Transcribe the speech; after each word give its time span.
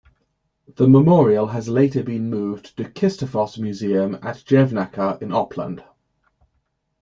The 0.67 0.87
memorial 0.87 1.49
has 1.49 1.69
later 1.69 2.01
been 2.01 2.27
moved 2.31 2.75
to 2.77 2.85
Kistefos 2.85 3.59
museum 3.59 4.15
at 4.15 4.37
Jevnaker 4.37 5.21
in 5.21 5.29
Oppland. 5.29 5.83